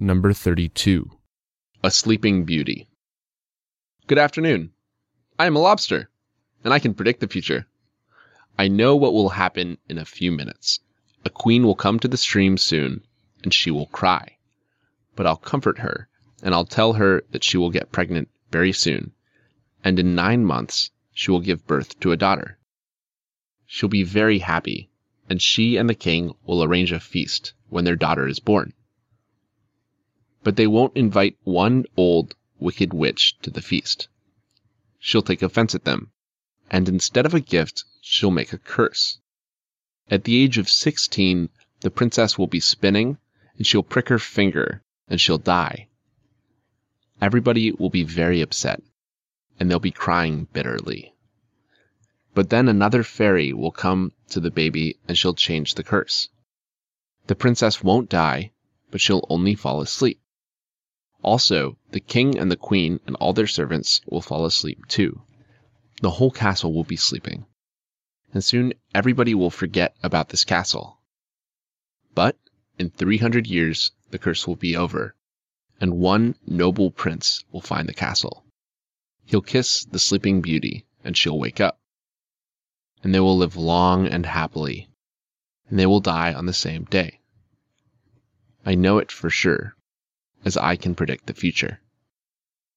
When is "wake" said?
81.38-81.60